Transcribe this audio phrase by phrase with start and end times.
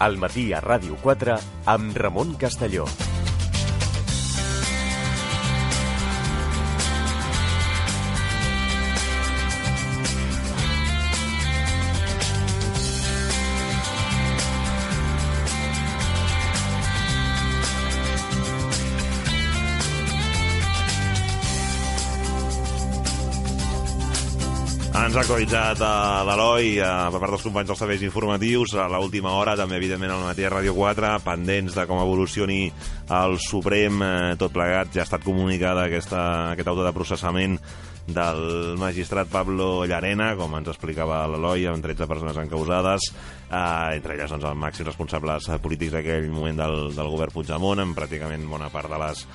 [0.00, 1.38] al matí a Ràdio 4
[1.76, 2.88] amb Ramon Castelló.
[25.10, 28.76] Ha actualitzat a l'Eloi eh, per part dels companys dels serveis informatius.
[28.78, 32.60] A l'última hora, també evidentment al matí a Ràdio 4, pendents de com evolucioni
[33.18, 37.58] el Suprem, eh, tot plegat, ja ha estat comunicada aquesta, aquest auto de processament
[38.06, 43.10] del magistrat Pablo Llarena, com ens explicava l'Eloi, amb 13 persones encausades,
[43.50, 47.98] eh, entre elles doncs, els màxims responsables polítics d'aquell moment del, del govern Puigdemont, amb
[47.98, 49.26] pràcticament bona part de les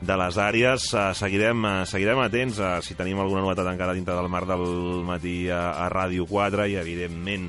[0.00, 0.88] de les àrees.
[0.92, 4.66] Uh, seguirem, uh, seguirem atents uh, si tenim alguna novetat encara dintre del mar del
[5.06, 7.48] matí a, a Ràdio 4 i, evidentment,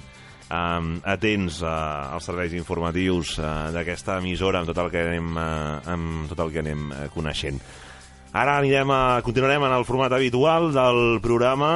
[0.52, 5.92] um, atents uh, als serveis informatius uh, d'aquesta emissora amb tot el que anem, uh,
[5.94, 7.60] amb tot el que anem uh, coneixent.
[8.38, 11.72] Ara anirem a, continuarem en el format habitual del programa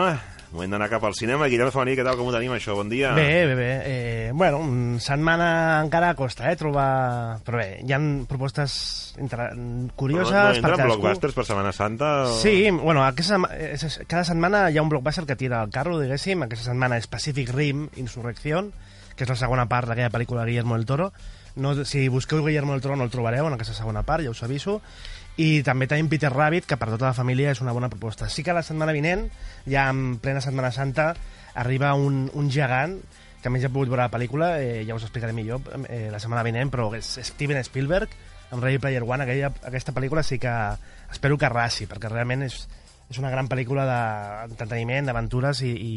[0.51, 1.47] Moment d'anar cap al cinema.
[1.47, 2.73] Guillem Femení, què tal, com ho tenim, això?
[2.75, 3.13] Bon dia.
[3.15, 3.69] Bé, bé, bé.
[3.87, 4.59] Eh, bueno,
[4.99, 7.39] setmana encara costa, eh, trobar...
[7.47, 9.47] Però bé, hi han propostes inter...
[9.95, 10.89] curioses no, no per cadascú.
[10.89, 12.11] blockbusters per Setmana Santa?
[12.27, 12.35] O...
[12.41, 16.43] Sí, bueno, aquesta, setma- cada setmana hi ha un blockbuster que tira el carro, diguéssim.
[16.43, 18.73] Aquesta setmana és Pacific Rim, Insurrección,
[19.15, 21.13] que és la segona part d'aquella pel·lícula de Guillermo del Toro.
[21.55, 24.43] No, si busqueu Guillermo del Toro no el trobareu en aquesta segona part, ja us
[24.43, 24.79] aviso.
[25.41, 28.29] I també tenim Peter Rabbit, que per tota la família és una bona proposta.
[28.29, 29.27] Sí que la setmana vinent,
[29.65, 31.13] ja en plena Setmana Santa,
[31.55, 32.99] arriba un, un gegant,
[33.41, 36.09] que a més ja he pogut veure la pel·lícula, eh, ja us explicaré millor eh,
[36.11, 38.11] la setmana vinent, però és Steven Spielberg,
[38.51, 40.51] amb Ready Player One, aquella, aquesta pel·lícula sí que
[41.11, 42.67] espero que arrasi, perquè realment és,
[43.11, 45.95] és una gran pel·lícula d'entreteniment, d'aventures i, i,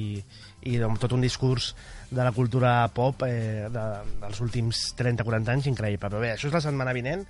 [0.70, 1.72] i amb tot un discurs
[2.10, 3.84] de la cultura pop eh, de,
[4.22, 6.10] dels últims 30-40 anys increïble.
[6.10, 7.22] Però bé, això és la setmana vinent,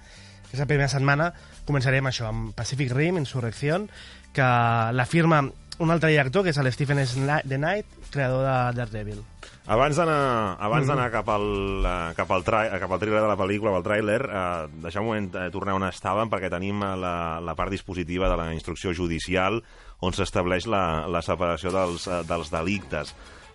[0.49, 1.31] que és la primera setmana,
[1.69, 3.91] començarem això amb Pacific Rim, Insurrección,
[4.35, 4.49] que
[4.97, 5.45] la firma
[5.79, 9.23] un altre director, que és el Stephen The Knight, creador de Daredevil.
[9.67, 10.89] Abans d'anar abans Mhm.
[10.91, 11.45] d'anar cap al
[11.87, 15.09] eh, cap al tra cap al trailer de la pel·lícula, al tràiler, eh, deixem un
[15.09, 18.93] moment eh, tornar on estàvem perquè tenim eh, la, la part dispositiva de la instrucció
[18.93, 19.63] judicial
[20.01, 23.15] on s'estableix la, la separació dels, eh, dels delictes.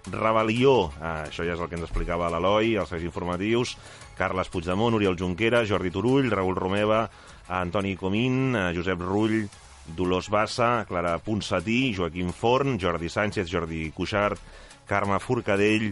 [0.09, 3.78] Rebel·lió, eh, això ja és el que ens explicava l'Eloi, els seus informatius,
[4.18, 7.03] Carles Puigdemont, Oriol Junqueras, Jordi Turull, Raül Romeva,
[7.50, 9.44] Antoni Comín, eh, Josep Rull,
[9.86, 14.40] Dolors Bassa, Clara Ponsatí, Joaquim Forn, Jordi Sánchez, Jordi Cuixart,
[14.89, 15.91] Carme Forcadell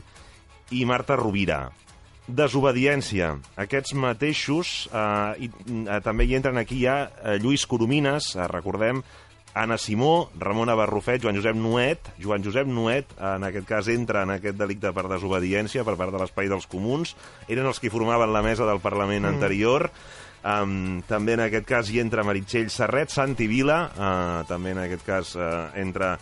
[0.73, 1.67] i Marta Rovira.
[2.27, 3.37] Desobediència.
[3.55, 5.51] Aquests mateixos eh, i,
[5.85, 8.99] eh, també hi entren aquí ja eh, Lluís Coromines, eh, recordem,
[9.57, 12.11] Anna Simó, Ramona Barrufet, Joan Josep Nuet.
[12.21, 16.21] Joan Josep Nuet, en aquest cas, entra en aquest delicte per desobediència per part de
[16.21, 17.15] l'Espai dels Comuns.
[17.49, 19.33] Eren els que formaven la mesa del Parlament mm.
[19.33, 19.89] anterior.
[20.47, 25.03] Um, també en aquest cas hi entra Meritxell Serret, Santi Vila, uh, també en aquest
[25.07, 26.13] cas uh, entra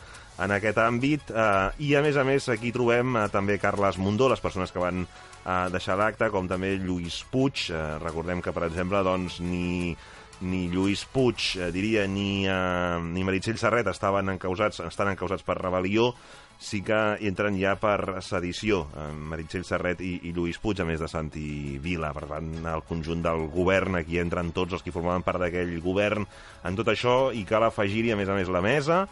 [0.44, 4.28] en aquest àmbit, uh, i a més a més aquí trobem uh, també Carles Mundó,
[4.32, 8.66] les persones que van uh, deixar l'acte, com també Lluís Puig, uh, recordem que per
[8.68, 9.96] exemple doncs, ni,
[10.42, 15.58] ni Lluís Puig, eh, diria, ni, eh, ni Meritxell Serret estaven encausats, estan encausats per
[15.60, 16.12] rebel·lió,
[16.60, 16.98] sí que
[17.28, 21.80] entren ja per sedició, eh, Meritxell Serret i, i Lluís Puig, a més de Santi
[21.84, 22.12] Vila.
[22.16, 26.28] Per tant, el conjunt del govern, aquí entren tots els que formaven part d'aquell govern
[26.64, 29.06] en tot això, i cal afegir-hi, a més a més, la mesa,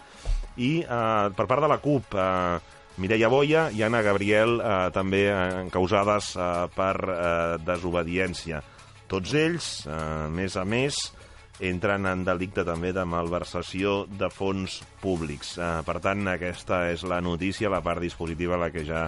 [0.58, 5.26] i eh, per part de la CUP, eh, Mireia Boia i Anna Gabriel eh, també
[5.34, 8.62] encausades eh, per eh, desobediència.
[9.14, 10.96] Tots ells, a més a més,
[11.62, 15.52] entren en delicte també de malversació de fons públics.
[15.62, 19.04] Eh, per tant, aquesta és la notícia, la part dispositiva a la que ja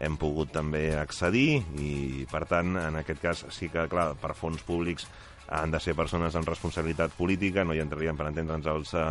[0.00, 4.64] hem pogut també accedir i, per tant, en aquest cas sí que, clar, per fons
[4.64, 5.04] públics
[5.52, 9.04] han de ser persones amb responsabilitat política, no hi entrarien per entendre'ns els, eh,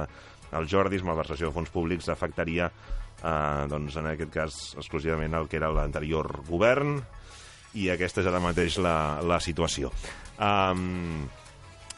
[0.58, 2.72] els Jordis, malversació de fons públics afectaria,
[3.22, 6.98] eh, doncs, en aquest cas, exclusivament el que era l'anterior govern,
[7.76, 9.92] i aquesta és ara mateix la, la situació.
[10.40, 11.26] Um,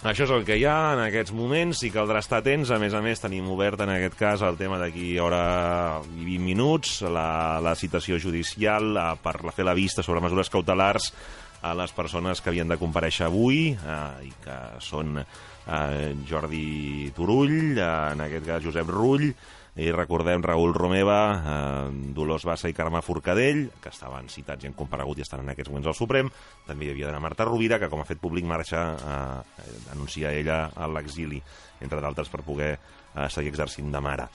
[0.08, 2.70] això és el que hi ha en aquests moments i caldrà estar atents.
[2.74, 6.46] A més a més, tenim obert en aquest cas el tema d'aquí hora i 20
[6.46, 11.12] minuts, la, la citació judicial eh, per la- fer la vista sobre mesures cautelars
[11.66, 17.74] a les persones que havien de compareixer avui eh, i que són eh, Jordi Turull,
[17.78, 19.32] eh, en aquest cas Josep Rull,
[19.78, 24.74] i recordem Raül Romeva, eh, Dolors Bassa i Carme Forcadell, que estaven citats i han
[24.78, 26.30] comparegut i estan en aquests moments al Suprem.
[26.66, 30.72] També hi havia d'anar Marta Rovira, que com ha fet públic marxa, eh, anuncia ella
[30.76, 31.42] a l'exili,
[31.80, 34.28] entre d'altres per poder eh, seguir exercint de mare.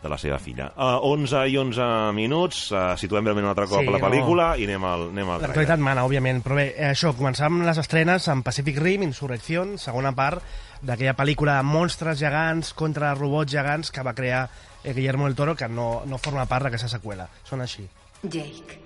[0.00, 0.70] de la seva filla.
[0.80, 1.86] Uh, 11 i 11
[2.16, 4.06] minuts, uh, situem breument un altre cop Sí, la no.
[4.06, 5.50] pel·lícula i anem al, anem al trailer.
[5.50, 10.14] L'actualitat mana, òbviament, però bé, eh, això, començàvem les estrenes amb Pacific Rim, Insurrección, segona
[10.16, 10.40] part
[10.80, 14.46] d'aquella pel·lícula de monstres gegants contra robots gegants que va crear
[14.84, 17.28] eh, Guillermo del Toro, que no, no forma part d'aquesta seqüela.
[17.44, 17.86] Són així.
[18.22, 18.78] Jake.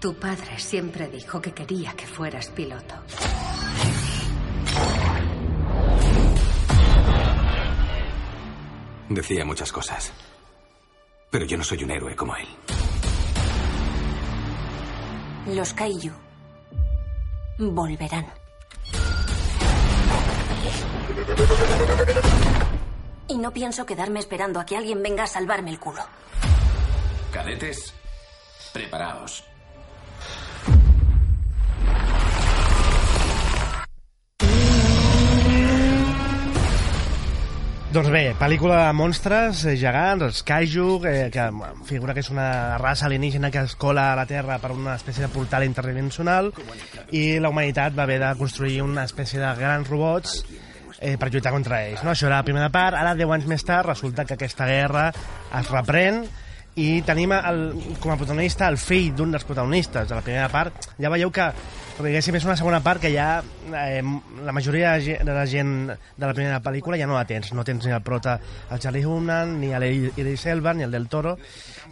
[0.00, 2.94] Tu padre siempre dijo que quería que fueras piloto.
[9.08, 10.12] Decía muchas cosas.
[11.30, 12.46] Pero yo no soy un héroe como él.
[15.54, 16.12] Los Kaiju
[17.58, 18.26] volverán.
[23.28, 26.02] Y no pienso quedarme esperando a que alguien venga a salvarme el culo.
[27.32, 27.92] Cadetes,
[28.72, 29.44] preparaos.
[37.96, 41.46] Doncs bé, pel·lícula de monstres eh, gegants, els kaiju, eh, que
[41.88, 45.24] figura que és una raça alienígena que es cola a la Terra per una espècie
[45.24, 46.50] de portal interdimensional
[47.16, 50.42] i la humanitat va haver de construir una espècie de grans robots
[51.00, 52.02] eh, per lluitar contra ells.
[52.04, 52.12] No?
[52.14, 52.96] Això era la primera part.
[52.98, 56.24] Ara, 10 anys més tard, resulta que aquesta guerra es reprèn
[56.76, 57.62] i tenim el,
[58.02, 60.90] com a protagonista el fill d'un dels protagonistes de la primera part.
[61.00, 61.46] Ja veieu que,
[61.96, 64.02] diguéssim, és una segona part que ja eh,
[64.44, 67.54] la majoria de la gent de la primera pel·lícula ja no la tens.
[67.56, 68.36] No tens ni el prota,
[68.68, 71.38] el Charlie Hunnam, ni l'Idris Elba, ni el del Toro.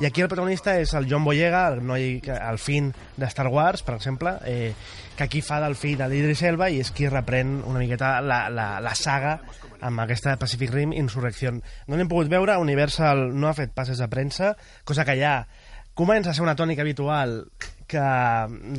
[0.03, 3.85] I aquí el protagonista és el John Boyega, el, noi, el fill de Star Wars,
[3.87, 4.75] per exemple, eh,
[5.17, 8.45] que aquí fa del fill de l'Idris Elba i és qui reprèn una miqueta la,
[8.51, 9.39] la, la saga
[9.85, 11.61] amb aquesta Pacific Rim Insurrección.
[11.87, 15.45] No n'hem pogut veure, Universal no ha fet passes de premsa, cosa que ja
[15.95, 17.45] comença a ser una tònica habitual
[17.87, 18.05] que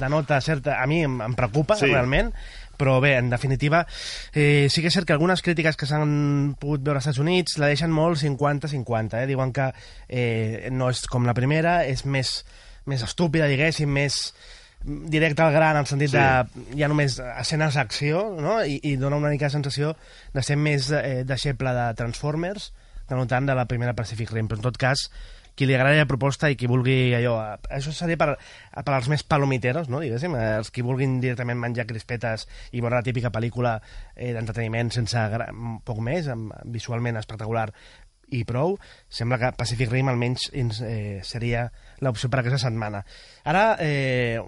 [0.02, 0.82] denota certa...
[0.82, 1.88] A mi em, em preocupa, sí.
[1.88, 2.34] realment,
[2.76, 3.86] però bé, en definitiva,
[4.34, 7.60] eh, sí que és cert que algunes crítiques que s'han pogut veure als Estats Units
[7.62, 9.30] la deixen molt 50-50, eh?
[9.30, 9.70] diuen que
[10.10, 12.42] eh, no és com la primera, és més,
[12.90, 14.34] més estúpida, diguéssim, més
[14.86, 16.18] directe al gran, en el sentit Sí.
[16.18, 18.60] de ja només escenes d'acció, no?
[18.64, 19.96] I, i dona una mica la sensació
[20.34, 22.72] de ser més eh, deixeble de Transformers
[23.08, 25.10] que no tant de la primera Pacific Rim, però en tot cas
[25.56, 27.36] qui li agradi la proposta i qui vulgui allò...
[27.54, 28.34] eh, Això seria per,
[28.76, 30.02] per als més palomiteros, no?
[30.04, 32.44] diguéssim, eh, els qui vulguin directament menjar crispetes
[32.74, 33.78] i veure la típica pel·lícula
[34.16, 35.48] eh, d'entreteniment sense gra-
[35.88, 37.70] poc més, amb, visualment espectacular
[38.30, 38.78] i prou,
[39.10, 43.06] sembla que Pacific Rim almenys ins- eh, seria l'opció per aquesta setmana.
[43.44, 44.40] Ara, eh,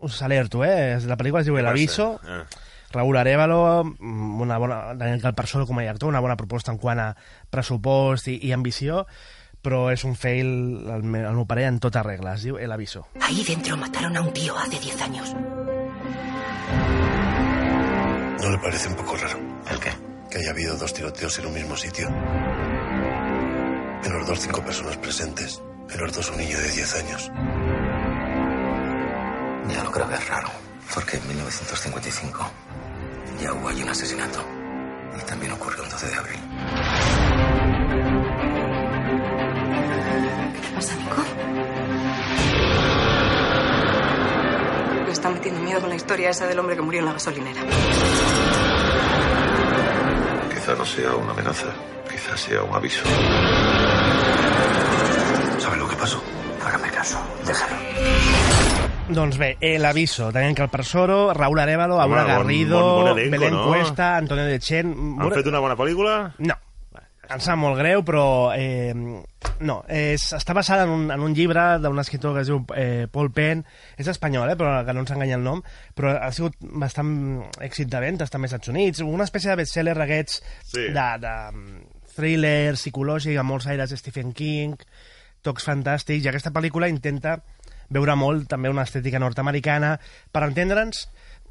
[0.00, 0.98] us alerto, eh?
[1.06, 2.44] La pel·lícula es diu El Aviso, Eh.
[2.92, 6.98] Raúl Arevalo, mm, una bona, Daniel Calparsoro com a director, una bona proposta en quant
[6.98, 7.14] a
[7.48, 9.06] pressupost i, i ambició,
[9.62, 12.34] però és un fail, al, me- al meu parer, en tota regla.
[12.34, 13.06] Es diu El Aviso.
[13.20, 15.36] Ahí dentro mataron a un tío hace 10 años.
[18.42, 19.38] ¿No le parece un poco raro
[19.70, 19.90] ¿El qué?
[20.30, 22.08] que haya habido dos tiroteos en un mismo sitio?
[24.04, 25.62] En los dos cinco personas presentes.
[25.90, 27.30] En los dos un niño de 10 años.
[29.68, 30.48] Ya no creo que es raro.
[30.94, 32.50] Porque en 1955
[33.40, 34.44] ya hubo allí un asesinato.
[35.18, 36.40] Y también ocurrió el 12 de abril.
[40.60, 41.22] ¿Qué pasa, Nico?
[45.06, 47.60] Le está metiendo miedo con la historia esa del hombre que murió en la gasolinera.
[50.54, 51.66] Quizá no sea una amenaza.
[52.10, 53.02] Quizá sea un aviso.
[55.58, 56.22] ¿Sabe lo que pasó?
[56.64, 57.18] Hágame caso.
[57.46, 57.76] Déjalo.
[59.10, 63.30] Doncs bé, El Aviso, Daniel Calparsoro, Raúl Arevalo, Home, Aura bon- Garrido, bon- bon elenco,
[63.38, 63.66] Belén no?
[63.66, 64.94] Cuesta, Antonio de Chen...
[65.18, 66.34] Han fet una bona pel·lícula?
[66.38, 66.54] No.
[67.30, 68.22] Em sap molt greu, però
[68.58, 68.90] eh,
[69.62, 69.76] no.
[69.86, 73.30] És, està basada en un, en un llibre d'un escriptor que es diu eh, Paul
[73.34, 73.62] Penn.
[73.98, 75.60] És espanyol, eh, però que no ens enganya el nom.
[75.94, 77.12] Però ha sigut bastant
[77.62, 79.02] èxit de ventes també als Estats Units.
[79.06, 80.40] Una espècie de bestseller d'aquests
[80.72, 80.88] Sí.
[80.90, 81.34] de, de
[82.16, 84.76] thriller psicològic, amb molts aires de Stephen King,
[85.46, 87.38] tocs fantàstics, i aquesta pel·lícula intenta
[87.90, 89.96] veure molt també una estètica nord-americana.
[90.30, 91.06] Per entendre'ns,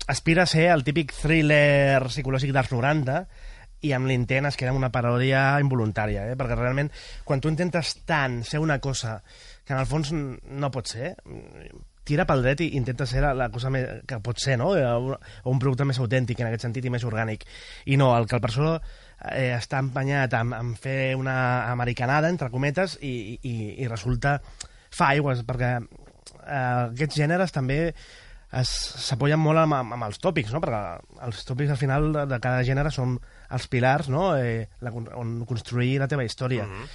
[0.08, 3.24] aspira a ser el típic thriller psicològic dels 90
[3.88, 6.36] i amb l'intent es queda una paròdia involuntària, eh?
[6.40, 6.90] perquè realment
[7.28, 9.22] quan tu intentes tant ser una cosa
[9.64, 11.14] que en el fons no pot ser,
[12.10, 14.74] tira pel dret i intenta ser la, la cosa més, que pot ser, no?
[14.76, 14.86] Eh,
[15.46, 17.46] Un, producte més autèntic en aquest sentit i més orgànic.
[17.86, 18.80] I no, el que el persona
[19.32, 24.40] eh, està empenyat amb, amb fer una americanada, entre cometes, i, i, i resulta
[24.90, 28.74] fa aigües, perquè eh, aquests gèneres també es-
[29.06, 30.62] s'apoyen molt amb, amb, amb els tòpics, no?
[30.64, 30.80] perquè
[31.28, 33.20] els tòpics al final de, de cada gènere són
[33.52, 34.32] els pilars no?
[34.38, 36.66] eh, la, on construir la teva història.
[36.66, 36.90] Mm -hmm.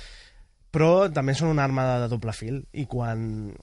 [0.75, 3.55] Però també són una arma de, de doble fil i quan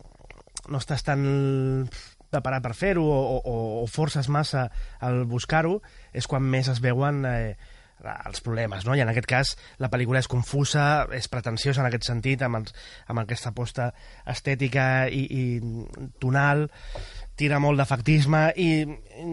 [0.70, 1.90] no estàs tan
[2.30, 5.82] preparat per fer-ho o, o, o forces massa al buscar-ho
[6.14, 7.58] és quan més es veuen eh,
[8.02, 8.96] els problemes, no?
[8.98, 12.74] I en aquest cas la pel·lícula és confusa, és pretensiosa en aquest sentit, amb, els,
[13.08, 13.92] amb aquesta aposta
[14.26, 15.44] estètica i, i
[16.22, 16.68] tonal,
[17.38, 18.72] tira molt d'efectisme i,
[19.22, 19.30] i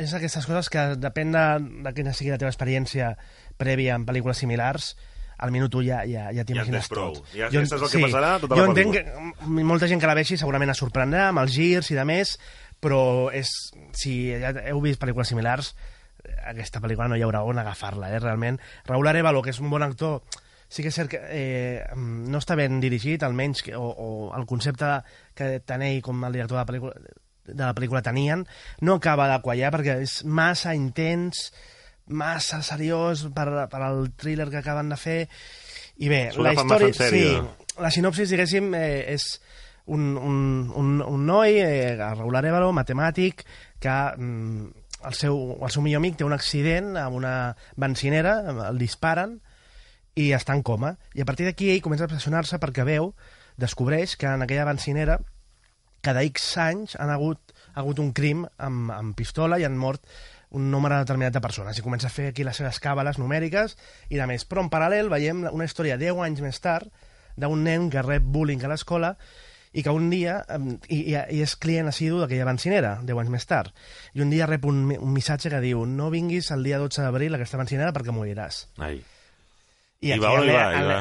[0.00, 1.44] és aquestes coses que depèn de,
[1.86, 3.14] de quina sigui la teva experiència
[3.58, 4.92] prèvia en pel·lícules similars,
[5.40, 7.14] al minut 1 ja, ja, ja t'imagines prou.
[7.16, 7.30] tot.
[7.34, 10.10] Ja- ja saps el que passarà tota jo la entenc que mm, molta gent que
[10.10, 12.34] la vegi segurament es sorprendrà amb els girs i de més,
[12.80, 13.48] però és,
[13.96, 15.72] si ja heu vist pel·lícules similars,
[16.50, 18.60] aquesta pel·lícula no hi haurà on agafar-la, eh, realment.
[18.88, 20.20] Raúl Arevalo, que és un bon actor,
[20.68, 24.46] sí que és cert que eh, no està ben dirigit, almenys, que, o, o el
[24.46, 25.00] concepte
[25.34, 27.18] que tant ell com el director de la pel·lícula,
[27.50, 28.46] de la pel·lícula tenien,
[28.80, 31.50] no acaba de quallar perquè és massa intens,
[32.10, 35.20] massa seriós per, per al thriller que acaben de fer
[36.02, 37.24] i bé, la història sí,
[37.78, 39.26] la sinopsis diguéssim eh, és
[39.90, 40.38] un, un,
[40.76, 43.44] un, un noi eh, Raúl Arevalo, matemàtic
[43.80, 47.34] que mm, el, seu, el seu millor amic té un accident amb una
[47.80, 48.38] bencinera
[48.68, 49.38] el disparen
[50.18, 53.12] i està en coma i a partir d'aquí ell comença a obsessionar-se perquè veu,
[53.60, 55.20] descobreix que en aquella bencinera
[56.00, 60.06] cada X anys han hagut, ha hagut un crim amb, amb pistola i han mort
[60.50, 63.76] un nombre determinat de persones i comença a fer aquí les seves càbales numèriques
[64.10, 64.46] i de més.
[64.48, 66.90] Però en paral·lel veiem una història 10 anys més tard
[67.38, 69.14] d'un nen que rep bullying a l'escola
[69.72, 70.40] i que un dia,
[70.88, 73.70] i, i, i és client assidu d'aquella bencinera, 10 anys més tard,
[74.18, 77.34] i un dia rep un, un missatge que diu no vinguis el dia 12 d'abril
[77.34, 78.64] a aquesta bencinera perquè moriràs.
[78.82, 78.98] Ai.
[80.00, 80.84] I, I va o no hi el- va?
[80.90, 81.00] Va.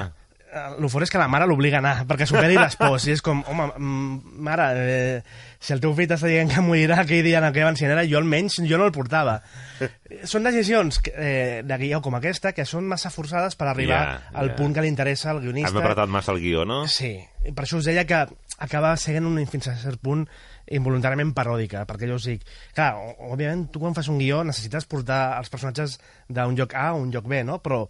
[0.50, 3.44] El fort és que la mare l'obliga a anar, perquè superi l'espòs, i és com,
[3.48, 5.22] home, mm, mare, eh,
[5.62, 8.60] si el teu fill t'està dient que morirà aquell dia en aquella bencinera, jo almenys
[8.66, 9.40] jo no el portava.
[10.32, 14.16] són decisions que, eh, de guió com aquesta que són massa forçades per arribar Ja,
[14.34, 14.56] al ja.
[14.58, 15.72] punt que li interessa al guionista.
[15.72, 16.86] Hem apretat massa el guió, no?
[16.88, 17.14] Sí,
[17.46, 18.26] i per això us deia que
[18.60, 20.26] acaba sent un, fins a cert punt
[20.70, 22.44] involuntàriament paròdica, perquè jo us dic,
[22.78, 22.92] clar,
[23.30, 27.14] òbviament tu quan fas un guió necessites portar els personatges d'un lloc A a un
[27.14, 27.58] lloc B, no?
[27.64, 27.86] però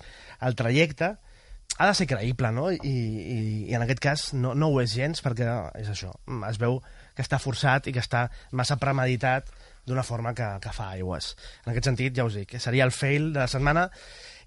[0.45, 1.17] el trajecte
[1.77, 2.69] ha de ser creïble, no?
[2.71, 5.47] I, i, i en aquest cas no, no ho és gens perquè
[5.79, 6.11] és això,
[6.49, 6.81] es veu
[7.15, 9.47] que està forçat i que està massa premeditat
[9.89, 11.31] d'una forma que, que fa aigües.
[11.65, 13.87] En aquest sentit, ja us dic, seria el fail de la setmana.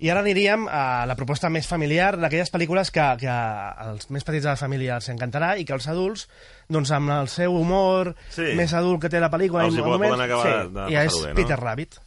[0.02, 4.44] I ara aniríem a la proposta més familiar d'aquelles pel·lícules que, que als més petits
[4.46, 6.28] de la família els encantarà i que els adults,
[6.70, 8.52] doncs amb el seu humor Sí.
[8.58, 9.66] més adult que té la pel·lícula...
[9.66, 11.40] Els hi poden acabar sí, de i és passar-ho bé, no?
[11.42, 12.02] Peter Rabbit.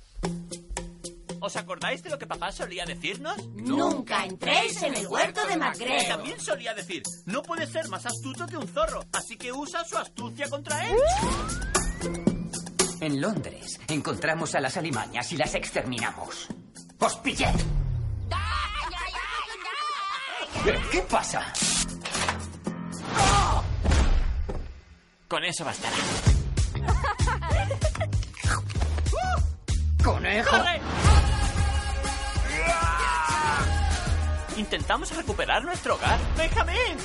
[1.45, 3.37] ¿Os acordáis de lo que papá solía decirnos?
[3.53, 6.07] Nunca entréis en el huerto de Macreo.
[6.07, 9.95] también solía decir, no puede ser más astuto que un zorro, así que usa su
[9.95, 10.97] astucia contra él.
[12.99, 16.47] En Londres encontramos a las alimañas y las exterminamos.
[16.97, 17.53] ¡Os pillé!
[20.63, 21.53] ¿Qué, qué pasa?
[25.27, 25.97] Con eso bastará.
[30.03, 30.49] ¡Conejo!
[30.49, 31.04] ¡Corre!
[34.57, 36.17] Intentamos recuperar nuestro hogar.
[36.38, 36.97] ¡Benjamín!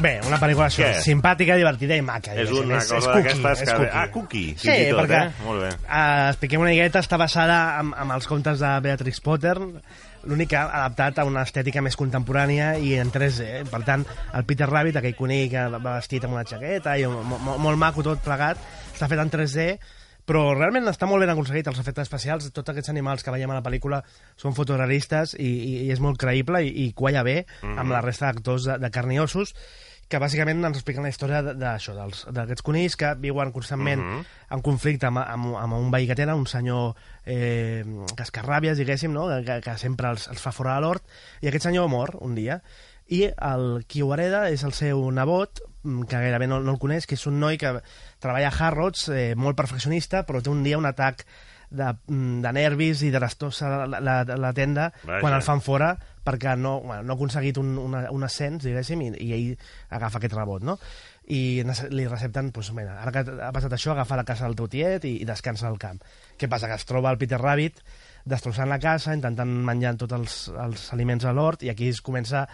[0.00, 1.02] Bé, una pel·lícula això, Què?
[1.04, 2.32] simpàtica, divertida i maca.
[2.32, 2.70] És diguéssim.
[2.70, 3.74] una és, cosa d'aquestes és que...
[3.76, 3.90] cookie.
[3.92, 5.44] Ah, cookie, Sí, i tot, perquè, eh?
[5.44, 5.68] Molt bé.
[5.84, 9.54] Uh, expliquem una miqueta, està basada amb, amb els contes de Beatrix Potter,
[10.24, 13.46] l'únic que ha adaptat a una estètica més contemporània i en 3D.
[13.60, 13.62] Eh?
[13.70, 17.38] Per tant, el Peter Rabbit, aquell conill que va vestit amb una jaqueta i mo-
[17.38, 18.58] mo- molt maco tot plegat,
[18.94, 19.68] està fet en 3D,
[20.30, 23.56] però realment està molt ben aconseguit els efectes especials, tots aquests animals que veiem a
[23.58, 23.98] la pel·lícula
[24.38, 27.78] són fotorealistes i, i, i és molt creïble i, i qualla bé Mhm.
[27.82, 29.54] amb la resta d'actors de, de carn i ossos
[30.10, 31.92] que bàsicament ens expliquen la història d'això,
[32.34, 34.24] d'aquests conills que viuen constantment Mhm.
[34.50, 36.94] en conflicte amb, amb, amb un veí que tenen, un senyor
[37.26, 37.84] eh,
[38.16, 39.28] cascarràbies, diguéssim, no?
[39.46, 41.04] que, que sempre els, els fa fora de l'hort,
[41.42, 42.60] i aquest senyor mor un dia,
[43.10, 46.82] i el qui ho hereda és el seu nebot, mm, que gairebé no, no el
[46.82, 47.78] coneix, que és un noi que
[48.20, 51.24] treballa a Harrods, eh, molt perfeccionista, però té un dia un atac
[51.70, 55.20] de, mm, de nervis i de destrossa la, la, la tenda Vaja.
[55.22, 55.94] quan el fan fora
[56.26, 60.20] perquè no, bueno, no ha aconseguit un, una, un ascens, diguéssim, i, i ell agafa
[60.20, 60.76] aquest rebot, no?
[61.30, 61.62] I
[61.94, 65.06] li recepten, doncs, mira, ara que ha passat això, agafa la casa del teu tiet
[65.06, 66.02] i, i descansa al camp.
[66.36, 66.68] Què passa?
[66.68, 67.80] Que es troba el Peter Rabbit
[68.28, 72.44] destrossant la casa, intentant menjar tots els, els aliments a l'hort, i aquí es comença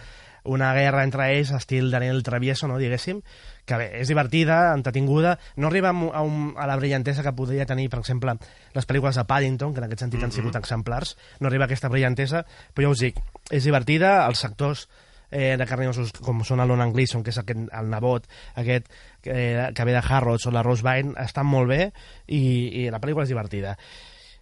[0.47, 3.21] una guerra entre ells, estil Daniel Travieso, no, diguéssim,
[3.67, 7.89] que bé, és divertida, entretinguda, no arriba a, un- a, la brillantesa que podria tenir,
[7.91, 8.37] per exemple,
[8.73, 11.91] les pel·lícules de Paddington, que en aquest sentit han sigut exemplars, no arriba a aquesta
[11.91, 13.19] brillantesa, però ja us dic,
[13.51, 14.87] és divertida, els sectors
[15.29, 18.87] eh, de carniosos com són el Lonan Gleason, que és aquest, el nebot, aquest
[19.27, 21.81] eh, que ve de Harrods o la Rose Byrne, estan molt bé
[22.27, 22.39] i,
[22.85, 23.75] i la pel·lícula és divertida.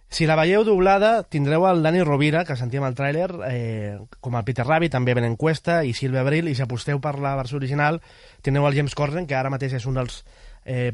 [0.08, 4.44] Si la veieu doblada, tindreu el Dani Rovira, que sentíem al tràiler, eh, com el
[4.46, 7.98] Peter Rabbit, també Ben Encuesta, i Silvia Abril, i si aposteu per la versió original,
[8.40, 10.22] tindreu el James Corden, que ara mateix és un dels
[10.64, 10.92] eh,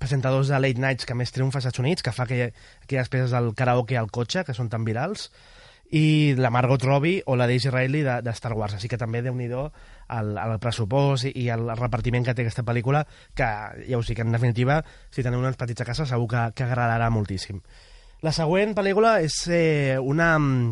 [0.00, 2.48] presentadors de Late Nights que més triomfa als Estats Units, que fa aquella,
[2.82, 5.28] aquelles peces del karaoke al cotxe, que són tan virals,
[5.94, 8.74] i la Margot Robbie o la Daisy Ridley de, de Star Wars.
[8.74, 12.64] Així que també déu nhi el, el pressupost i, i el repartiment que té aquesta
[12.64, 13.04] pel·lícula,
[13.36, 13.48] que
[13.86, 14.80] ja us dic, en definitiva,
[15.12, 17.60] si teniu uns petits a casa segur que, que agradarà moltíssim.
[18.24, 20.70] La següent pel·lícula és eh, una mm,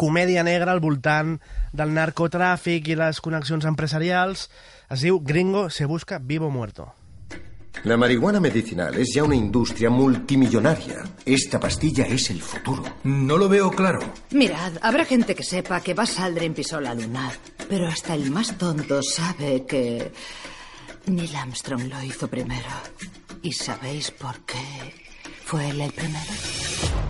[0.00, 1.34] comèdia negra al voltant
[1.76, 4.46] del narcotràfic i les connexions empresarials.
[4.88, 6.86] Es diu Gringo se busca vivo o muerto.
[7.84, 11.04] La marihuana medicinal es ya una industria multimillonaria.
[11.26, 12.82] Esta pastilla es el futuro.
[13.04, 14.00] No lo veo claro.
[14.30, 17.30] Mirad, habrá gente que sepa que Buzz Aldrin pisó la luna,
[17.68, 20.10] pero hasta el más tonto sabe que
[21.06, 22.72] Neil Armstrong lo hizo primero.
[23.42, 25.07] ¿Y sabéis por qué
[25.48, 26.30] fue él el primero?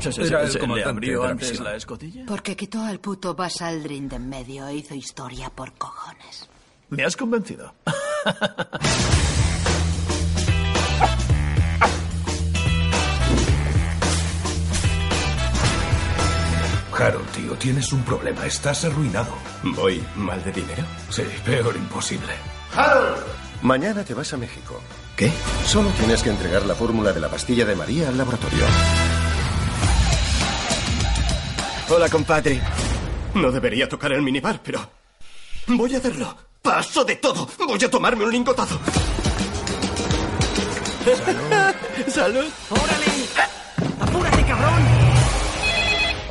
[0.00, 2.24] ¿Era el comandante de la antes la escotilla?
[2.24, 6.48] Porque quitó al puto Buzz Aldrin de en medio e hizo historia por cojones.
[6.90, 7.74] Me has convencido.
[16.96, 18.46] Harold, tío, tienes un problema.
[18.46, 19.32] Estás arruinado.
[19.64, 20.84] ¿Voy mal de dinero?
[21.10, 22.32] Sí, peor imposible.
[22.72, 23.47] ¡Harold!
[23.62, 24.80] Mañana te vas a México.
[25.16, 25.32] ¿Qué?
[25.66, 28.64] Solo tienes que entregar la fórmula de la pastilla de María al laboratorio.
[31.90, 32.60] Hola, compadre.
[33.34, 34.80] No debería tocar el minibar, pero...
[35.66, 36.36] Voy a hacerlo.
[36.62, 37.48] Paso de todo.
[37.66, 38.78] Voy a tomarme un lingotazo.
[41.24, 41.74] Salud.
[42.08, 42.46] Salud.
[42.70, 43.06] ¡Órale!
[44.00, 44.27] ¡Apúrate, cabrón!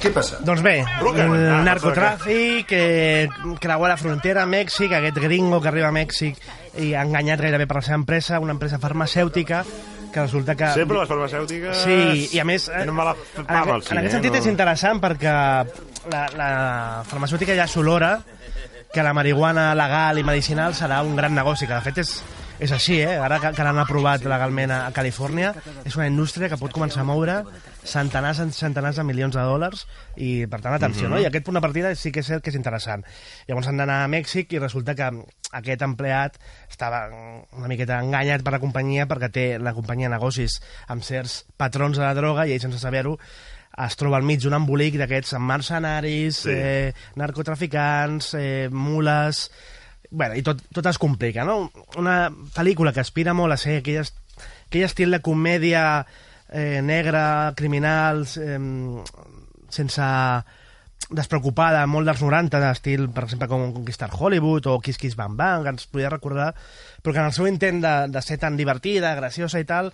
[0.07, 0.37] Què passa?
[0.39, 3.27] Doncs bé, el ah, narcotràfic, eh,
[3.59, 6.39] creuar la frontera a Mèxic, aquest gringo que arriba a Mèxic
[6.79, 9.65] i ha enganyat gairebé per la seva empresa, una empresa farmacèutica,
[10.13, 10.69] que resulta que...
[10.77, 11.83] Sempre les farmacèutiques...
[11.83, 12.69] Sí, i a més...
[12.71, 14.39] eh, mala en, fama cine, en aquest sentit no?
[14.39, 15.35] és interessant perquè
[16.13, 16.49] la, la
[17.09, 18.15] farmacèutica ja s'olora
[18.93, 22.15] que la marihuana legal i medicinal serà un gran negoci, que de fet és,
[22.59, 23.17] és així, eh?
[23.21, 25.51] ara que, que l'han aprovat legalment a, a Califòrnia,
[25.85, 27.35] és una indústria que pot començar a moure
[27.87, 29.85] centenars i centenars de milions de dòlars
[30.15, 31.13] i, per tant, atenció, Mhm.
[31.13, 31.19] no?
[31.21, 33.05] I aquest punt de partida sí que és cert que és interessant.
[33.47, 35.09] Llavors han d'anar a Mèxic i resulta que
[35.51, 37.05] aquest empleat estava
[37.55, 42.03] una miqueta enganyat per la companyia perquè té la companyia negocis amb certs patrons de
[42.03, 43.17] la droga i ell, sense saber-ho,
[43.77, 46.49] es troba al mig d'un embolic d'aquests mercenaris, Sí.
[46.51, 49.51] eh, narcotraficants, eh, mules...
[50.09, 51.71] Bueno, i tot, tot es complica, no?
[51.99, 54.07] Una pel·lícula que aspira molt a ser aquell,
[54.67, 55.83] aquell estil de comèdia
[56.49, 58.59] eh, negra, criminal, eh,
[59.73, 60.11] sense
[61.07, 65.63] despreocupada, molt dels 90, d'estil, per exemple, com Conquistar Hollywood o Kiss Kiss Bang Bang,
[65.63, 66.53] que ens podria recordar,
[67.01, 69.93] però que en el seu intent de, de ser tan divertida, graciosa i tal,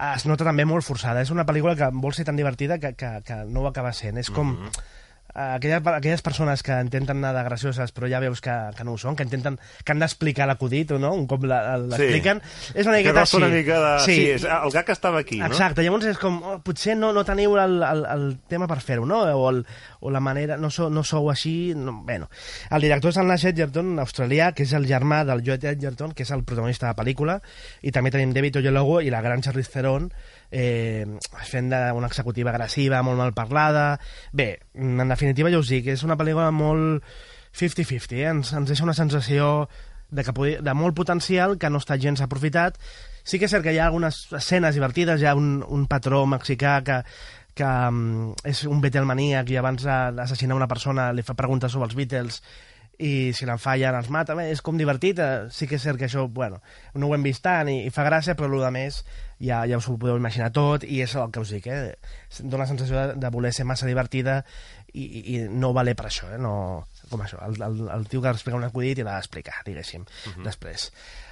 [0.00, 1.20] es nota també molt forçada.
[1.20, 4.20] És una pel·lícula que vol ser tan divertida que, que, que no ho acaba sent.
[4.20, 4.56] És com...
[4.56, 4.98] Mm -hmm
[5.34, 8.98] aquelles, aquelles persones que intenten anar de gracioses però ja veus que, que no ho
[9.00, 12.40] són, que intenten que han d'explicar l'acudit o no, un cop l'expliquen,
[12.74, 13.36] és una Que miqueta així.
[13.38, 13.92] una mica de...
[14.06, 15.46] Sí, és, el gag estava aquí, no?
[15.50, 19.06] Exacte, llavors és com, oh, potser no, no teniu el, el, el tema per fer-ho,
[19.08, 19.22] no?
[19.36, 19.62] O, el,
[20.00, 21.72] o la manera, no, sou, no sou així...
[21.76, 22.28] No, bueno,
[22.70, 26.26] el director és el Nash Edgerton, australià, que és el germà del Joe Edgerton, que
[26.26, 27.38] és el protagonista de la pel·lícula,
[27.82, 30.10] i també tenim David Oyelowo i la gran Charlize Theron,
[30.50, 31.06] eh,
[31.46, 33.98] fent d'una executiva agressiva, molt mal parlada...
[34.32, 37.06] Bé, en definitiva, ja us dic, és una pel·lícula molt
[37.56, 38.26] 50-50, eh?
[38.30, 39.68] ens, ens deixa una sensació
[40.10, 40.32] de, que,
[40.62, 42.78] de molt potencial que no està gens aprofitat.
[43.22, 46.24] Sí que és cert que hi ha algunes escenes divertides, hi ha un, un patró
[46.26, 47.02] mexicà que,
[47.54, 51.98] que um, és un Beatlemaníac i abans d'assassinar una persona li fa preguntes sobre els
[51.98, 52.40] Beatles
[53.00, 54.36] i si l'enfallen els mata.
[54.36, 55.48] Bé, és com divertit, eh?
[55.54, 56.60] sí que és cert que això, bueno,
[56.94, 59.02] no ho hem vist tant i, i fa gràcia, però el de més
[59.40, 61.96] ja, ja us ho podeu imaginar tot i és el que us dic, eh?
[62.40, 64.42] dona la sensació de, de voler ser massa divertida
[64.92, 66.38] i, i, i no valer per això, eh?
[66.38, 66.52] no,
[67.10, 70.06] com això, el, el, el tio que explica un acudit i l'ha d'explicar, diguéssim,
[70.44, 70.90] després.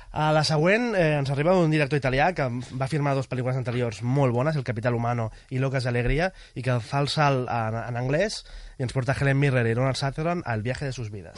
[0.09, 2.47] A la següent eh, ens arriba un director italià que
[2.81, 6.65] va firmar dues pel·lícules anteriors molt bones, El Capital Humano i Locas de Alegría, i
[6.65, 8.41] que fa el salt en, en anglès
[8.79, 11.37] i ens porta Helen Mirren i Ronald Sutherland al viaje de sus vidas.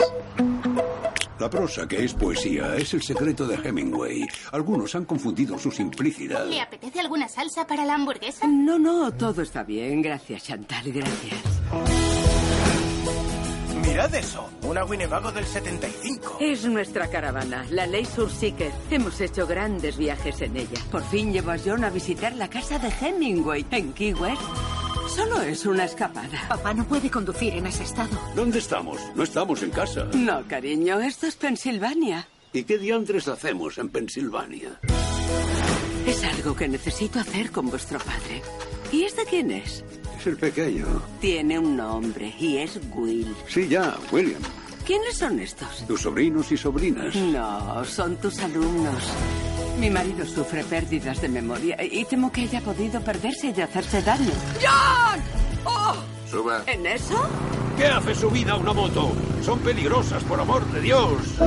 [1.40, 4.28] La prosa, que es poesía, es el secreto de Hemingway.
[4.52, 6.46] Algunos han confundido su simplicidad.
[6.46, 8.46] ¿Le apetece alguna salsa para la hamburguesa?
[8.46, 10.02] No, no, todo está bien.
[10.02, 11.40] Gracias, Chantal, gracias.
[13.86, 16.36] Mirad eso, una Winnebago del 75.
[16.40, 18.70] Es nuestra caravana, la Ley Surseeker.
[18.90, 20.78] Hemos hecho grandes viajes en ella.
[20.90, 24.42] Por fin llevo a John a visitar la casa de Hemingway en Key West.
[25.14, 26.46] Solo es una escapada.
[26.48, 28.16] Papá no puede conducir en ese estado.
[28.34, 29.00] ¿Dónde estamos?
[29.14, 30.04] No estamos en casa.
[30.14, 32.28] No, cariño, esto es Pensilvania.
[32.52, 34.80] ¿Y qué diantres hacemos en Pensilvania?
[36.06, 38.42] Es algo que necesito hacer con vuestro padre.
[38.92, 39.84] ¿Y este quién es?
[40.18, 40.86] Es el pequeño.
[41.20, 43.34] Tiene un nombre y es Will.
[43.48, 44.42] Sí, ya, William.
[44.86, 45.86] ¿Quiénes son estos?
[45.86, 47.14] Tus sobrinos y sobrinas.
[47.14, 49.02] No, son tus alumnos.
[49.80, 54.30] Mi marido sufre pérdidas de memoria y temo que haya podido perderse y hacerse daño.
[54.60, 55.20] ¡John!
[55.64, 55.94] ¡Oh!
[56.30, 56.62] Suba.
[56.66, 57.16] ¿En eso?
[57.78, 59.10] ¿Qué hace subida a una moto?
[59.40, 61.38] Son peligrosas, por amor de Dios.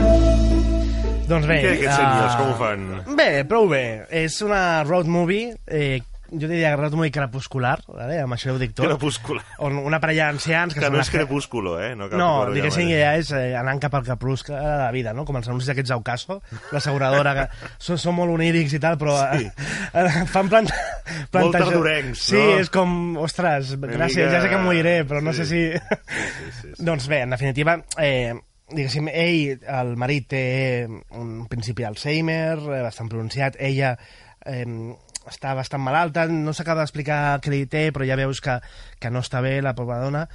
[1.29, 1.59] Doncs bé...
[1.61, 2.87] Què, aquests eh, com ho fan?
[3.13, 3.83] Bé, prou bé.
[4.09, 6.01] És una road movie, eh,
[6.33, 8.19] jo diria road movie crepuscular, vale?
[8.23, 8.87] amb això ho dic tot.
[8.87, 9.43] Crepuscular.
[9.65, 10.73] On una parella d'ancians...
[10.73, 11.91] Que són no és crepúsculo, eh?
[11.95, 15.13] No, No, que diguéssim que ja és eh, anant cap al crepuscle de la vida,
[15.13, 15.25] no?
[15.25, 16.39] Com els anuncis d'aquests Aucaso,
[16.73, 17.45] l'asseguradora, que
[17.77, 19.45] són, són molt onírics i tal, però Sí.
[19.93, 20.73] eh, fan planta,
[21.33, 22.57] Molt tardorencs, Sí, no?
[22.59, 25.43] és com, ostres, Una gràcies, mica- ja sé que moriré, però no Sí.
[25.43, 25.61] sé si...
[26.61, 28.33] sí, Doncs bé, en definitiva, eh,
[28.73, 30.43] diguéssim, ell, el marit, té
[31.19, 33.93] un principi d'Alzheimer, eh, bastant pronunciat, ella
[34.45, 34.65] eh,
[35.29, 38.57] està bastant malalta, no s'acaba d'explicar què li té, però ja veus que,
[38.99, 40.27] que no està bé la pobra dona,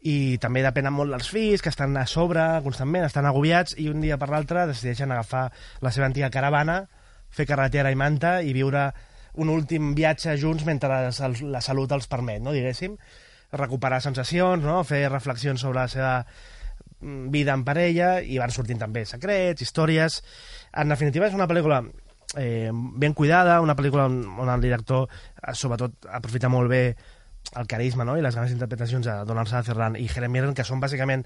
[0.00, 4.00] i també depenen molt dels fills, que estan a sobre constantment, estan agobiats, i un
[4.00, 5.50] dia per l'altre decideixen agafar
[5.84, 6.82] la seva antiga caravana,
[7.30, 8.88] fer carretera i manta i viure
[9.40, 12.96] un últim viatge junts mentre la, la salut els permet, no, diguéssim,
[13.52, 14.80] recuperar sensacions, no?
[14.84, 20.22] fer reflexions sobre la seva mm, vida en parella i van sortint també secrets, històries...
[20.70, 21.80] En definitiva, és una pel·lícula
[22.36, 25.08] eh, ben cuidada, una pel·lícula on, on el director,
[25.40, 26.84] eh, sobretot, aprofita molt bé
[27.56, 28.16] el carisma no?
[28.18, 31.24] i les grans interpretacions de Donald Sutherland i Helen Mirren, que són bàsicament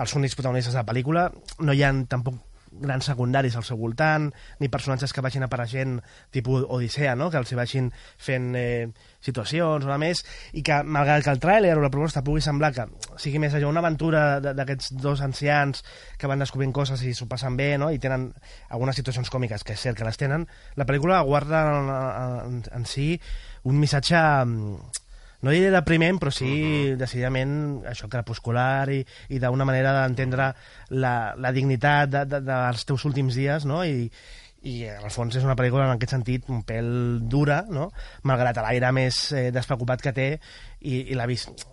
[0.00, 1.28] els únics protagonistes de la pel·lícula.
[1.60, 5.98] No hi ha tampoc grans secundaris al seu voltant, ni personatges que vagin apareixent
[6.30, 7.30] tipus Odissea, no?
[7.30, 10.22] que els hi vagin fent eh, situacions o més,
[10.56, 12.86] i que malgrat que el tràiler o la proposta pugui semblar que
[13.20, 15.84] sigui més allò una aventura d'aquests dos ancians
[16.18, 17.90] que van descobrint coses i s'ho passen bé, no?
[17.92, 18.30] i tenen
[18.70, 22.88] algunes situacions còmiques, que és cert que les tenen, la pel·lícula guarda en, en, en
[22.88, 23.12] si
[23.68, 25.06] un missatge mm,
[25.40, 26.50] no diré depriment, però sí
[27.00, 27.52] decididament
[27.88, 29.00] això crepuscular i,
[29.32, 30.50] i d'una manera d'entendre
[30.92, 33.80] la, la dignitat de, de, dels teus últims dies, no?
[33.84, 34.10] I,
[34.68, 36.88] i en el fons és una pel·lícula en aquest sentit un pèl
[37.32, 37.86] dura, no?
[38.28, 40.26] malgrat l'aire més eh, despreocupat que té
[40.80, 41.16] i, i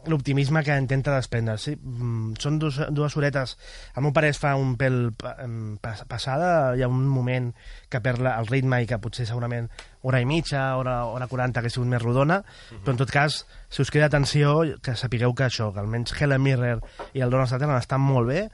[0.08, 1.58] l'optimisme que intenta desprendre.
[1.60, 3.58] Sí, mm, són dues, dues horetes,
[3.95, 5.36] al meu pare es fa un pèl pa-
[5.84, 7.52] pas, passada, hi ha un moment
[7.91, 9.67] que perd el ritme i que potser segurament
[10.08, 12.41] hora i mitja, hora, hora 40 que ha sigut més rodona,
[12.84, 16.43] però en tot cas, si us queda atenció, que sapigueu que això, que almenys Helen
[16.43, 18.45] Mirren i el Donald Sutherland estan molt bé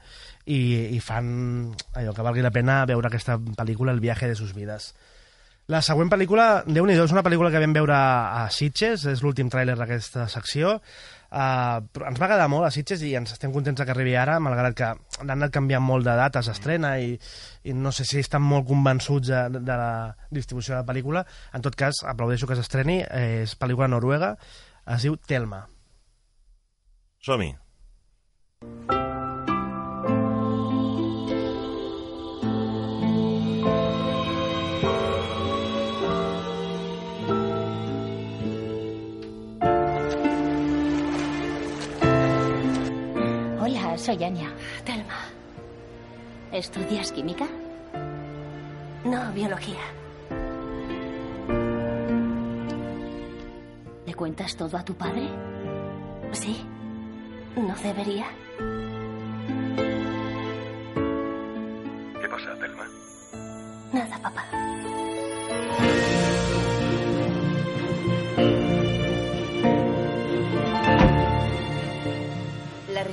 [0.45, 4.53] i, i fan allò que valgui la pena veure aquesta pel·lícula, El viaje de sus
[4.53, 4.93] vides.
[5.71, 9.47] La següent pel·lícula, déu nhi és una pel·lícula que vam veure a Sitges, és l'últim
[9.47, 10.73] tràiler d'aquesta secció.
[11.34, 14.75] Uh, ens va agradar molt a Sitges i ens estem contents que arribi ara, malgrat
[14.75, 17.15] que han anat canviant molt de dates, estrena, i,
[17.63, 19.93] i no sé si estan molt convençuts de, de la
[20.36, 21.23] distribució de la pel·lícula.
[21.56, 24.34] En tot cas, aplaudeixo que s'estreni, eh, és pel·lícula noruega,
[24.97, 25.63] es diu Telma.
[27.23, 27.53] Som-hi.
[28.67, 29.02] Hola,
[44.03, 44.51] soy Anya.
[44.83, 45.15] Telma.
[46.51, 47.47] ¿Estudias química?
[49.05, 49.79] No, biología.
[54.05, 55.29] ¿Le cuentas todo a tu padre?
[56.33, 56.65] Sí.
[57.55, 58.25] ¿No debería?
[62.19, 62.87] ¿Qué pasa, Telma?
[63.93, 64.43] Nada, papá.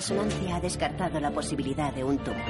[0.01, 2.41] Resonancia ha descartado la posibilidad de un tumor.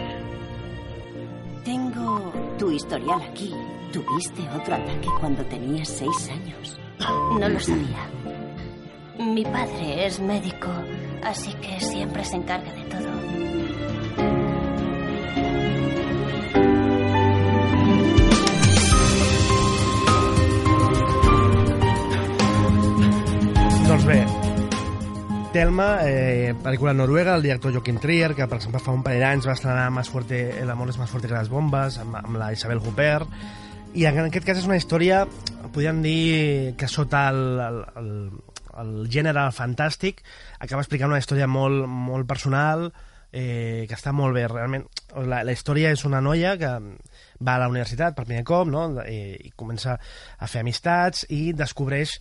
[1.64, 3.52] Tengo tu historial aquí.
[3.92, 6.78] Tuviste otro ataque cuando tenías seis años.
[7.40, 8.08] No lo sabía.
[9.18, 10.68] Mi padre es médico,
[11.24, 12.79] así que siempre se encarga de
[25.50, 29.48] Telma, eh, pel·lícula noruega, el director Joaquim Trier, que per exemple fa un parell d'anys
[29.48, 32.52] va estrenar Más fuerte, El amor és més fuerte que les bombes, amb, amb la
[32.54, 33.26] Isabel Huppert,
[33.98, 35.24] i en aquest cas és una història,
[35.74, 38.12] podríem dir que sota el, el, el,
[38.84, 40.22] el gènere fantàstic
[40.60, 44.86] acaba explicant una història molt, molt personal, eh, que està molt bé, realment.
[45.22, 46.70] La, la història és una noia que
[47.40, 48.84] va a la universitat per primer cop, no?
[49.06, 52.16] I, i comença a fer amistats i descobreix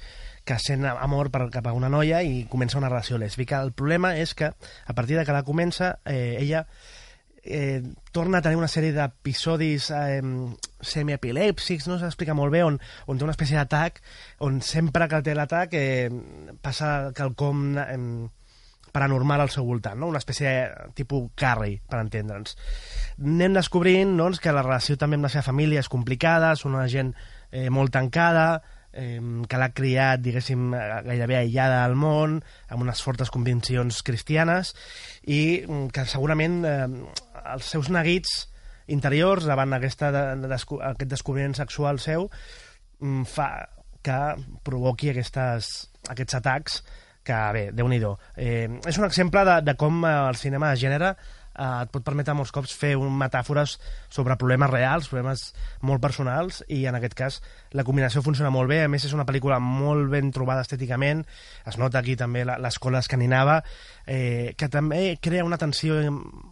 [0.45, 3.61] que sent amor per, cap a una noia i comença una relació lèsbica.
[3.65, 6.65] El problema és que, a partir de que la comença, eh, ella
[7.43, 10.21] eh, torna a tenir una sèrie d'episodis eh,
[10.81, 14.01] semiepilèpsics, no s'explica molt bé, on, on té una espècie d'atac,
[14.45, 16.09] on sempre que té l'atac eh,
[16.63, 18.01] passa quelcom eh,
[18.93, 20.09] paranormal al seu voltant, no?
[20.11, 22.57] una espècie de tipus Carrie, per entendre'ns.
[23.19, 26.89] Anem descobrint doncs, que la relació també amb la seva família és complicada, són una
[26.91, 27.13] gent
[27.51, 28.61] eh, molt tancada,
[28.93, 34.75] eh, que l'ha criat, diguéssim, eh, gairebé aïllada al món, amb unes fortes conviccions cristianes,
[35.25, 36.85] i mm, que segurament eh,
[37.53, 38.47] els seus neguits
[38.89, 42.29] interiors davant aquesta de, de, aquest descobriment sexual seu
[42.99, 43.49] mm, fa
[44.05, 44.19] que
[44.65, 46.81] provoqui aquestes, aquests atacs
[47.29, 51.13] que, bé, déu nhi eh, És un exemple de, de com el cinema de gènere
[51.13, 53.77] eh, et pot permetre molts cops fer un metàfores
[54.09, 55.49] sobre problemes reals, problemes
[55.85, 57.39] molt personals, i en aquest cas
[57.77, 58.81] la combinació funciona molt bé.
[58.85, 61.25] A més, és una pel·lícula molt ben trobada estèticament,
[61.69, 63.59] es nota aquí també l'escola escaninava,
[64.05, 65.99] eh, que també crea una tensió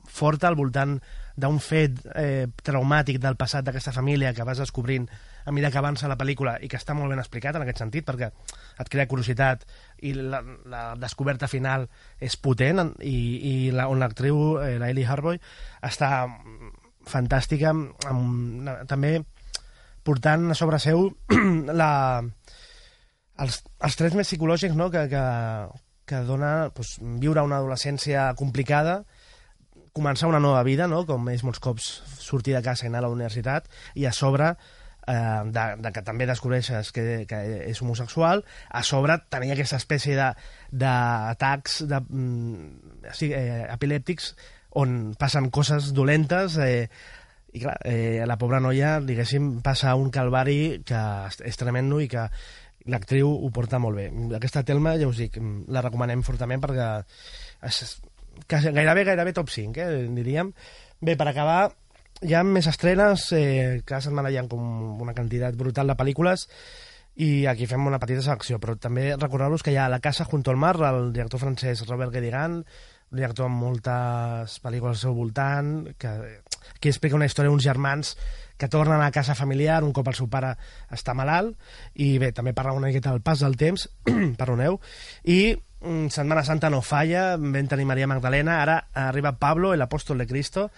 [0.06, 1.00] forta al voltant
[1.38, 5.06] d'un fet eh, traumàtic del passat d'aquesta família que vas descobrint
[5.48, 8.06] a mesura que avança la pel·lícula i que està molt ben explicat en aquest sentit
[8.08, 8.28] perquè
[8.84, 9.64] et crea curiositat
[10.04, 11.88] i la, la descoberta final
[12.20, 15.40] és potent i, i la, on l'actriu, eh, la Ellie Harboy,
[15.88, 16.28] està
[17.08, 19.22] fantàstica amb, també
[20.04, 21.08] portant a sobre seu
[21.82, 21.92] la,
[23.40, 24.90] els, els trets més psicològics no?
[24.92, 25.24] que, que,
[26.12, 29.06] que dona doncs, viure una adolescència complicada
[29.98, 31.06] començar una nova vida, no?
[31.10, 31.88] com és molts cops
[32.22, 33.66] sortir de casa i anar a la universitat,
[33.98, 34.52] i a sobre
[35.08, 40.18] eh, de, de que també descobreixes que, que és homosexual, a sobre tenir aquesta espècie
[40.72, 44.34] d'atacs de, de, mm, sí, eh, epilèptics
[44.78, 46.88] on passen coses dolentes eh,
[47.56, 51.02] i clar, eh, la pobra noia, diguéssim, passa un calvari que
[51.48, 52.28] és tremendo i que
[52.88, 54.08] l'actriu ho porta molt bé.
[54.38, 55.40] Aquesta Telma, ja us dic,
[55.72, 56.92] la recomanem fortament perquè
[57.68, 57.82] és,
[58.48, 60.54] gairebé, gairebé top 5, eh, diríem.
[61.02, 61.72] Bé, per acabar,
[62.26, 66.48] hi ha més estrenes, eh, cada setmana hi ha com una quantitat brutal de pel·lícules,
[67.18, 70.52] i aquí fem una petita selecció, però també recordar-vos que hi ha La casa junto
[70.52, 72.64] al mar, el director francès Robert Guédigan,
[73.12, 76.10] un director amb moltes pel·lícules al seu voltant, que
[76.76, 78.16] aquí explica una història d'uns germans
[78.58, 80.56] que tornen a casa familiar un cop el seu pare
[80.94, 81.54] està malalt,
[81.94, 83.90] i bé, també parla una miqueta del pas del temps,
[84.42, 84.80] perdoneu,
[85.24, 90.18] i mm, Setmana Santa no falla, vam tenir Maria Magdalena, ara arriba Pablo, el apòstol
[90.18, 90.72] de Cristo,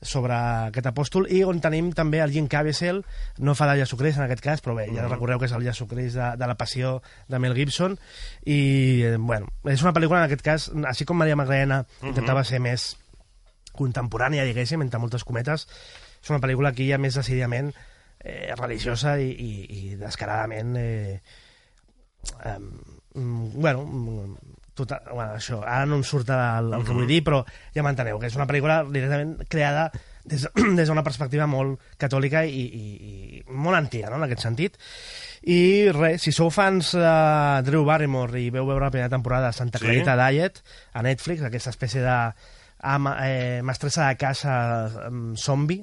[0.00, 0.34] sobre
[0.68, 3.00] aquest apòstol i on tenim també el Jim Caviezel
[3.42, 5.10] no fa de Jesucrist en aquest cas però bé, ja mm.
[5.10, 7.98] recordeu que és el Jesucrist de, de la passió de Mel Gibson
[8.46, 8.60] i
[9.08, 12.08] eh, bueno, és una pel·lícula en aquest cas així com Maria Magdalena mm -hmm.
[12.14, 12.94] intentava ser més
[13.72, 15.66] contemporània diguéssim, entre moltes cometes
[16.22, 17.72] és una pel·lícula que hi ha més decididament
[18.20, 21.20] eh, religiosa i, i, i descaradament eh,
[22.44, 22.58] eh,
[23.14, 24.38] bueno
[24.78, 27.42] total, bueno, això, ara no em surt el, el que vull dir, però
[27.74, 29.88] ja m'enteneu, que és una pel·lícula directament creada
[30.28, 30.46] des,
[30.78, 34.78] des d'una perspectiva molt catòlica i, i, i molt antiga, no?, en aquest sentit.
[35.48, 37.16] I res, si sou fans de
[37.66, 40.22] Drew Barrymore i veu veure la primera temporada de Santa Clarita sí.
[40.22, 40.62] Diet
[40.92, 42.18] a Netflix, aquesta espècie de
[42.78, 44.52] ama, eh, mestressa de casa
[45.08, 45.80] um, zombi,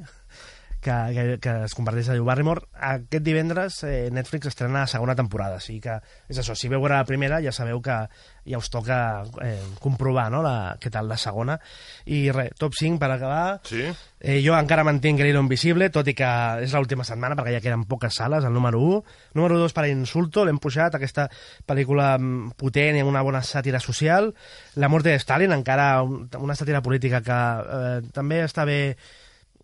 [0.86, 2.68] que, que, que es converteix en Barrymore.
[2.78, 5.98] Aquest divendres eh, Netflix estrena la segona temporada, així que
[6.30, 7.98] és això, si veu la primera ja sabeu que
[8.46, 11.58] ja us toca eh, comprovar no, la, què tal la segona.
[12.06, 13.58] I res, top 5 per acabar.
[13.66, 13.88] Sí.
[14.22, 16.30] Eh, jo encara mantinc Grilo Invisible, tot i que
[16.66, 19.02] és l'última setmana, perquè ja queden poques sales, el número 1.
[19.42, 21.28] Número 2 per Insulto, l'hem pujat, aquesta
[21.66, 24.32] pel·lícula mm, potent i amb una bona sàtira social.
[24.78, 27.44] La mort de Stalin, encara una sàtira política que
[27.82, 28.82] eh, també està bé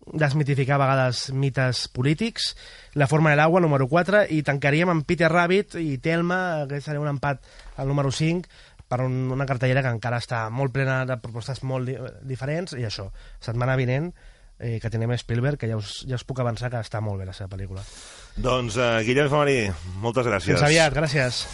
[0.06, 2.56] desmitificar a vegades mites polítics,
[2.94, 7.00] La forma de l'aigua, número 4, i tancaríem amb Peter Rabbit i Telma, que seria
[7.00, 7.40] un empat
[7.80, 8.50] al número 5,
[8.92, 11.96] per un, una cartellera que encara està molt plena de propostes molt di
[12.28, 13.08] diferents, i això,
[13.40, 14.10] setmana vinent,
[14.58, 17.30] eh, que tenim Spielberg, que ja us, ja us puc avançar que està molt bé
[17.30, 17.84] la seva pel·lícula.
[18.36, 19.60] Doncs, uh, Guillem Famarí,
[20.04, 20.52] moltes gràcies.
[20.52, 21.46] Fins aviat, gràcies.